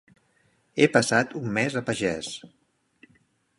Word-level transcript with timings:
He 0.83 0.87
passat 0.95 1.35
un 1.41 1.53
mes 1.59 1.77
a 1.81 1.85
pagès. 1.91 2.33